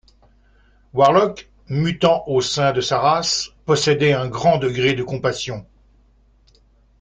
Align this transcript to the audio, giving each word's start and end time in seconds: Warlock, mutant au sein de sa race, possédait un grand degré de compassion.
Warlock, 0.93 1.47
mutant 1.69 2.23
au 2.27 2.41
sein 2.41 2.73
de 2.73 2.81
sa 2.81 2.97
race, 2.97 3.51
possédait 3.67 4.13
un 4.13 4.27
grand 4.29 4.57
degré 4.57 4.93
de 4.93 5.03
compassion. 5.03 5.63